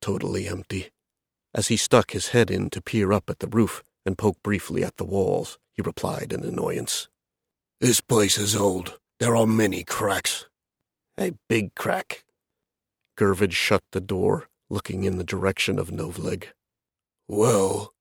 totally 0.00 0.48
empty. 0.48 0.92
As 1.54 1.68
he 1.68 1.76
stuck 1.76 2.12
his 2.12 2.28
head 2.28 2.50
in 2.50 2.70
to 2.70 2.80
peer 2.80 3.12
up 3.12 3.28
at 3.28 3.40
the 3.40 3.48
roof 3.48 3.82
and 4.06 4.16
poke 4.16 4.42
briefly 4.42 4.82
at 4.82 4.96
the 4.96 5.04
walls, 5.04 5.58
he 5.74 5.82
replied 5.82 6.32
in 6.32 6.42
annoyance. 6.42 7.08
This 7.78 8.00
place 8.00 8.38
is 8.38 8.56
old. 8.56 8.98
There 9.20 9.36
are 9.36 9.46
many 9.46 9.84
cracks. 9.84 10.46
A 11.20 11.34
big 11.46 11.74
crack. 11.74 12.24
Gervid 13.18 13.52
shut 13.52 13.82
the 13.92 14.00
door, 14.00 14.48
looking 14.70 15.04
in 15.04 15.18
the 15.18 15.24
direction 15.24 15.78
of 15.78 15.90
Novleg. 15.90 16.46
Well. 17.28 17.92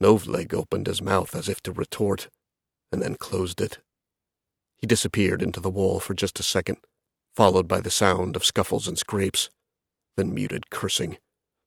Novleg 0.00 0.54
opened 0.54 0.86
his 0.86 1.02
mouth 1.02 1.34
as 1.34 1.48
if 1.48 1.60
to 1.62 1.72
retort, 1.72 2.28
and 2.92 3.02
then 3.02 3.16
closed 3.16 3.60
it. 3.60 3.80
He 4.78 4.86
disappeared 4.86 5.42
into 5.42 5.58
the 5.58 5.70
wall 5.70 5.98
for 5.98 6.14
just 6.14 6.38
a 6.38 6.44
second, 6.44 6.78
followed 7.34 7.66
by 7.66 7.80
the 7.80 7.90
sound 7.90 8.36
of 8.36 8.44
scuffles 8.44 8.86
and 8.86 8.96
scrapes, 8.96 9.50
then 10.16 10.32
muted 10.32 10.70
cursing, 10.70 11.18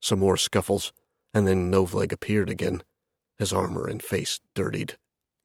some 0.01 0.19
more 0.19 0.37
scuffles, 0.37 0.93
and 1.33 1.45
then 1.45 1.69
Novleg 1.69 2.13
appeared 2.13 2.49
again, 2.49 2.83
his 3.37 3.51
armor 3.51 3.85
and 3.85 4.01
face 4.01 4.39
dirtied. 4.55 4.97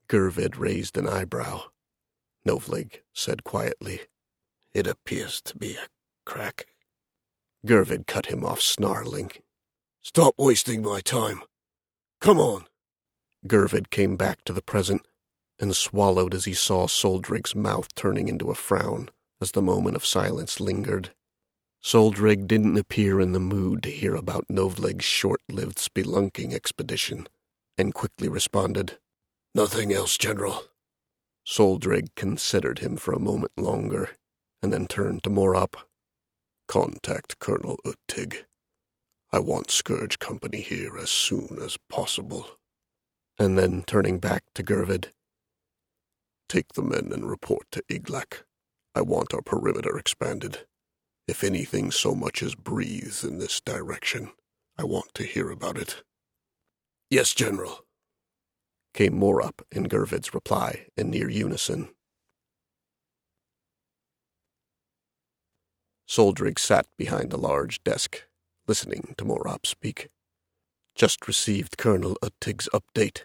Gervid 0.08 0.58
raised 0.58 0.96
an 0.96 1.08
eyebrow. 1.08 1.64
Novleg 2.48 3.02
said 3.12 3.44
quietly. 3.44 4.00
It 4.72 4.86
appears 4.86 5.42
to 5.42 5.54
be 5.54 5.74
a 5.74 5.86
crack. 6.24 6.68
Gervid 7.66 8.06
cut 8.06 8.26
him 8.26 8.42
off, 8.42 8.62
snarling. 8.62 9.32
Stop 10.00 10.34
wasting 10.38 10.82
my 10.82 11.00
time. 11.00 11.42
Come 12.22 12.40
on. 12.40 12.64
Gervid 13.46 13.90
came 13.90 14.16
back 14.16 14.44
to 14.44 14.54
the 14.54 14.62
present 14.62 15.06
and 15.60 15.76
swallowed 15.76 16.32
as 16.32 16.46
he 16.46 16.54
saw 16.54 16.86
Soldrig's 16.86 17.54
mouth 17.54 17.94
turning 17.94 18.28
into 18.28 18.50
a 18.50 18.54
frown, 18.54 19.10
as 19.42 19.52
the 19.52 19.60
moment 19.60 19.96
of 19.96 20.06
silence 20.06 20.58
lingered. 20.58 21.10
Soldrig 21.84 22.46
didn't 22.46 22.78
appear 22.78 23.20
in 23.20 23.32
the 23.32 23.40
mood 23.40 23.82
to 23.82 23.90
hear 23.90 24.14
about 24.14 24.48
Novleg's 24.48 25.04
short-lived 25.04 25.76
spelunking 25.76 26.54
expedition, 26.54 27.28
and 27.76 27.92
quickly 27.92 28.28
responded, 28.28 28.98
Nothing 29.54 29.92
else, 29.92 30.16
General. 30.16 30.62
Soldrig 31.48 32.14
considered 32.14 32.80
him 32.80 32.98
for 32.98 33.14
a 33.14 33.18
moment 33.18 33.52
longer, 33.56 34.10
and 34.62 34.70
then 34.70 34.86
turned 34.86 35.22
to 35.22 35.30
Morop. 35.30 35.76
Contact 36.66 37.38
Colonel 37.38 37.78
Uttig. 37.86 38.44
I 39.32 39.38
want 39.38 39.70
Scourge 39.70 40.18
Company 40.18 40.60
here 40.60 40.98
as 40.98 41.08
soon 41.08 41.58
as 41.62 41.78
possible. 41.88 42.58
And 43.38 43.56
then, 43.56 43.82
turning 43.86 44.18
back 44.18 44.42
to 44.56 44.62
Gervid, 44.62 45.06
Take 46.50 46.74
the 46.74 46.82
men 46.82 47.10
and 47.12 47.28
report 47.28 47.66
to 47.72 47.82
Iglak. 47.90 48.44
I 48.94 49.00
want 49.00 49.32
our 49.32 49.42
perimeter 49.42 49.98
expanded. 49.98 50.66
If 51.26 51.42
anything 51.42 51.90
so 51.90 52.14
much 52.14 52.42
as 52.42 52.54
breathes 52.54 53.24
in 53.24 53.38
this 53.38 53.60
direction, 53.60 54.32
I 54.78 54.84
want 54.84 55.14
to 55.14 55.24
hear 55.24 55.50
about 55.50 55.78
it. 55.78 56.02
Yes, 57.10 57.32
General, 57.34 57.86
came 58.94 59.14
Morop 59.14 59.62
in 59.70 59.88
Gervid's 59.88 60.34
reply 60.34 60.86
in 60.96 61.10
near 61.10 61.28
unison. 61.28 61.88
Soldrig 66.08 66.58
sat 66.58 66.86
behind 66.96 67.32
a 67.32 67.36
large 67.36 67.84
desk, 67.84 68.24
listening 68.66 69.14
to 69.18 69.24
Morop 69.24 69.66
speak. 69.66 70.08
Just 70.94 71.28
received 71.28 71.76
Colonel 71.76 72.16
Uttig's 72.22 72.68
update. 72.72 73.24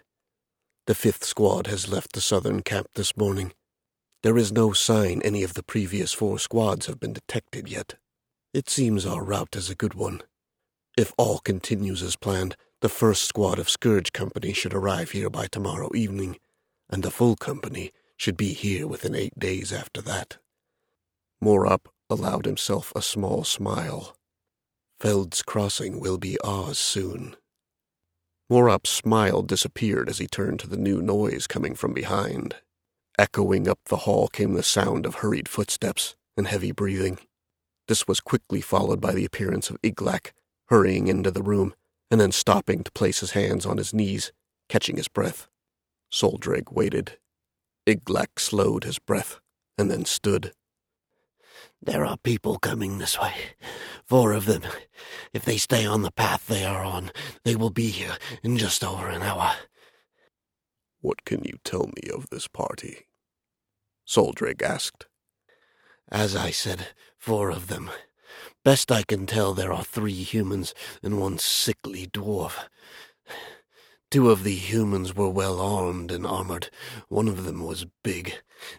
The 0.86 0.94
fifth 0.94 1.24
squad 1.24 1.66
has 1.66 1.88
left 1.88 2.12
the 2.12 2.20
southern 2.20 2.62
camp 2.62 2.88
this 2.94 3.16
morning. 3.16 3.52
There 4.22 4.36
is 4.36 4.52
no 4.52 4.72
sign 4.72 5.22
any 5.22 5.42
of 5.42 5.54
the 5.54 5.62
previous 5.62 6.12
four 6.12 6.38
squads 6.38 6.86
have 6.86 7.00
been 7.00 7.14
detected 7.14 7.68
yet. 7.68 7.94
It 8.52 8.68
seems 8.68 9.06
our 9.06 9.24
route 9.24 9.56
is 9.56 9.70
a 9.70 9.74
good 9.74 9.94
one. 9.94 10.22
If 10.96 11.12
all 11.16 11.38
continues 11.38 12.02
as 12.02 12.16
planned, 12.16 12.54
the 12.84 12.90
first 12.90 13.22
squad 13.22 13.58
of 13.58 13.70
Scourge 13.70 14.12
Company 14.12 14.52
should 14.52 14.74
arrive 14.74 15.12
here 15.12 15.30
by 15.30 15.46
tomorrow 15.46 15.88
evening, 15.94 16.36
and 16.90 17.02
the 17.02 17.10
full 17.10 17.34
company 17.34 17.90
should 18.18 18.36
be 18.36 18.52
here 18.52 18.86
within 18.86 19.14
eight 19.14 19.38
days 19.38 19.72
after 19.72 20.02
that. 20.02 20.36
Morop 21.42 21.86
allowed 22.10 22.44
himself 22.44 22.92
a 22.94 23.00
small 23.00 23.42
smile. 23.42 24.14
Feld's 25.00 25.40
Crossing 25.40 25.98
will 25.98 26.18
be 26.18 26.38
ours 26.40 26.76
soon. 26.76 27.36
Morop's 28.52 28.90
smile 28.90 29.40
disappeared 29.40 30.10
as 30.10 30.18
he 30.18 30.26
turned 30.26 30.60
to 30.60 30.68
the 30.68 30.76
new 30.76 31.00
noise 31.00 31.46
coming 31.46 31.74
from 31.74 31.94
behind. 31.94 32.56
Echoing 33.18 33.66
up 33.66 33.78
the 33.86 34.04
hall 34.04 34.28
came 34.28 34.52
the 34.52 34.62
sound 34.62 35.06
of 35.06 35.14
hurried 35.14 35.48
footsteps 35.48 36.16
and 36.36 36.48
heavy 36.48 36.70
breathing. 36.70 37.18
This 37.88 38.06
was 38.06 38.20
quickly 38.20 38.60
followed 38.60 39.00
by 39.00 39.12
the 39.12 39.24
appearance 39.24 39.70
of 39.70 39.80
Iglak, 39.82 40.32
hurrying 40.66 41.08
into 41.08 41.30
the 41.30 41.42
room, 41.42 41.72
and 42.14 42.20
then 42.20 42.30
stopping 42.30 42.84
to 42.84 42.92
place 42.92 43.18
his 43.18 43.32
hands 43.32 43.66
on 43.66 43.76
his 43.76 43.92
knees, 43.92 44.30
catching 44.68 44.98
his 44.98 45.08
breath. 45.08 45.48
Soldrig 46.12 46.70
waited. 46.70 47.18
Iglak 47.88 48.38
slowed 48.38 48.84
his 48.84 49.00
breath, 49.00 49.40
and 49.76 49.90
then 49.90 50.04
stood. 50.04 50.52
There 51.82 52.06
are 52.06 52.16
people 52.16 52.60
coming 52.60 52.98
this 52.98 53.20
way. 53.20 53.34
Four 54.04 54.30
of 54.30 54.46
them. 54.46 54.62
If 55.32 55.44
they 55.44 55.56
stay 55.56 55.84
on 55.84 56.02
the 56.02 56.12
path 56.12 56.46
they 56.46 56.64
are 56.64 56.84
on, 56.84 57.10
they 57.42 57.56
will 57.56 57.70
be 57.70 57.88
here 57.88 58.16
in 58.44 58.58
just 58.58 58.84
over 58.84 59.08
an 59.08 59.22
hour. 59.22 59.50
What 61.00 61.24
can 61.24 61.42
you 61.42 61.58
tell 61.64 61.88
me 61.88 62.12
of 62.14 62.30
this 62.30 62.46
party? 62.46 63.08
Soldrig 64.06 64.62
asked. 64.62 65.06
As 66.12 66.36
I 66.36 66.52
said, 66.52 66.90
four 67.18 67.50
of 67.50 67.66
them. 67.66 67.90
Best 68.64 68.90
I 68.90 69.02
can 69.02 69.26
tell, 69.26 69.52
there 69.52 69.74
are 69.74 69.84
three 69.84 70.22
humans 70.22 70.74
and 71.02 71.20
one 71.20 71.36
sickly 71.36 72.06
dwarf. 72.06 72.66
Two 74.10 74.30
of 74.30 74.42
the 74.42 74.54
humans 74.54 75.14
were 75.14 75.28
well 75.28 75.60
armed 75.60 76.10
and 76.10 76.26
armored. 76.26 76.70
One 77.08 77.28
of 77.28 77.44
them 77.44 77.62
was 77.62 77.84
big, 78.02 78.36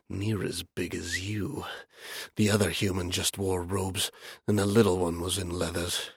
near 0.10 0.44
as 0.44 0.64
big 0.76 0.96
as 0.96 1.30
you. 1.30 1.66
The 2.36 2.50
other 2.50 2.72
human 2.72 3.12
just 3.12 3.38
wore 3.38 3.62
robes, 3.62 4.12
and 4.48 4.58
the 4.58 4.66
little 4.66 4.98
one 4.98 5.22
was 5.22 5.38
in 5.38 5.52
leathers. 5.52 6.10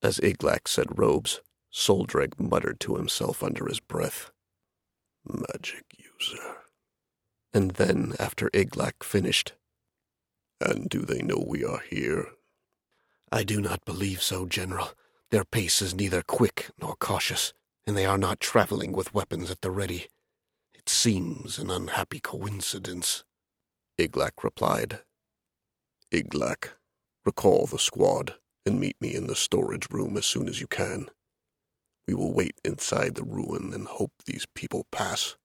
As 0.00 0.20
Iglak 0.20 0.68
said 0.68 0.98
robes, 0.98 1.40
Soldrig 1.72 2.38
muttered 2.38 2.78
to 2.80 2.94
himself 2.94 3.42
under 3.42 3.66
his 3.66 3.80
breath. 3.80 4.30
Magic 5.26 5.84
user. 5.96 6.58
And 7.52 7.72
then, 7.72 8.14
after 8.20 8.50
Iglak 8.50 9.02
finished, 9.02 9.54
And 10.60 10.88
do 10.88 11.00
they 11.00 11.22
know 11.22 11.44
we 11.44 11.64
are 11.64 11.82
here? 11.90 12.37
I 13.30 13.44
do 13.44 13.60
not 13.60 13.84
believe 13.84 14.22
so, 14.22 14.46
General. 14.46 14.90
Their 15.30 15.44
pace 15.44 15.82
is 15.82 15.94
neither 15.94 16.22
quick 16.22 16.70
nor 16.80 16.96
cautious 16.96 17.52
and 17.86 17.96
they 17.96 18.04
are 18.04 18.18
not 18.18 18.38
traveling 18.38 18.92
with 18.92 19.14
weapons 19.14 19.50
at 19.50 19.62
the 19.62 19.70
ready. 19.70 20.08
It 20.74 20.90
seems 20.90 21.58
an 21.58 21.70
unhappy 21.70 22.20
coincidence. 22.20 23.24
Iglak 23.98 24.44
replied. 24.44 25.00
Iglak, 26.12 26.72
recall 27.24 27.66
the 27.66 27.78
squad 27.78 28.34
and 28.66 28.78
meet 28.78 28.96
me 29.00 29.14
in 29.14 29.26
the 29.26 29.34
storage 29.34 29.86
room 29.90 30.18
as 30.18 30.26
soon 30.26 30.48
as 30.48 30.60
you 30.60 30.66
can. 30.66 31.08
We 32.06 32.12
will 32.12 32.34
wait 32.34 32.60
inside 32.62 33.14
the 33.14 33.24
ruin 33.24 33.72
and 33.72 33.86
hope 33.86 34.12
these 34.26 34.46
people 34.54 34.86
pass. 34.92 35.36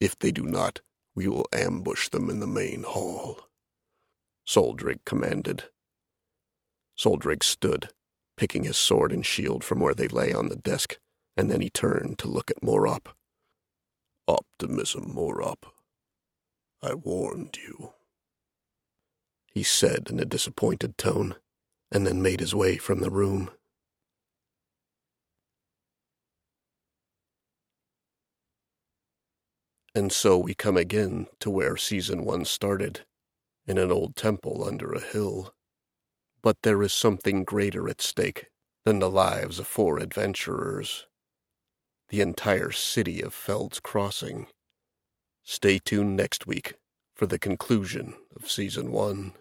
If 0.00 0.16
they 0.18 0.30
do 0.30 0.44
not, 0.44 0.80
we 1.14 1.26
will 1.26 1.46
ambush 1.52 2.08
them 2.08 2.30
in 2.30 2.38
the 2.38 2.46
main 2.46 2.84
hall. 2.84 3.48
Soldrig 4.46 5.04
commanded. 5.04 5.64
Soldrig 7.02 7.42
stood, 7.42 7.88
picking 8.36 8.64
his 8.64 8.76
sword 8.76 9.12
and 9.12 9.24
shield 9.24 9.64
from 9.64 9.80
where 9.80 9.94
they 9.94 10.08
lay 10.08 10.32
on 10.32 10.48
the 10.48 10.56
desk 10.56 10.98
and 11.36 11.50
then 11.50 11.60
he 11.60 11.70
turned 11.70 12.18
to 12.18 12.28
look 12.28 12.50
at 12.50 12.62
Morop. 12.62 13.08
Optimism, 14.28 15.12
Morop. 15.14 15.64
I 16.82 16.94
warned 16.94 17.56
you. 17.56 17.92
He 19.46 19.62
said 19.62 20.08
in 20.10 20.18
a 20.18 20.24
disappointed 20.24 20.96
tone, 20.98 21.36
and 21.90 22.06
then 22.06 22.22
made 22.22 22.40
his 22.40 22.54
way 22.54 22.76
from 22.78 23.00
the 23.00 23.10
room. 23.10 23.50
And 29.94 30.10
so 30.10 30.38
we 30.38 30.54
come 30.54 30.78
again 30.78 31.26
to 31.40 31.50
where 31.50 31.76
season 31.76 32.24
one 32.24 32.46
started, 32.46 33.00
in 33.66 33.76
an 33.76 33.92
old 33.92 34.16
temple 34.16 34.64
under 34.66 34.92
a 34.92 35.00
hill 35.00 35.54
but 36.42 36.62
there 36.62 36.82
is 36.82 36.92
something 36.92 37.44
greater 37.44 37.88
at 37.88 38.00
stake 38.00 38.46
than 38.84 38.98
the 38.98 39.10
lives 39.10 39.58
of 39.58 39.66
four 39.66 39.98
adventurers 39.98 41.06
the 42.12 42.20
entire 42.20 42.70
city 42.70 43.22
of 43.22 43.32
Feld's 43.32 43.80
Crossing. 43.80 44.46
Stay 45.42 45.78
tuned 45.78 46.14
next 46.14 46.46
week 46.46 46.74
for 47.14 47.26
the 47.26 47.38
conclusion 47.38 48.12
of 48.36 48.50
Season 48.50 48.92
1. 48.92 49.32